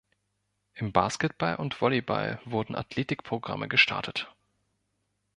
Im 0.73 0.91
Basketball 0.91 1.57
und 1.57 1.79
Volleyball 1.79 2.41
wurden 2.45 2.73
Athletikprogramme 2.73 3.67
gestartet. 3.67 4.33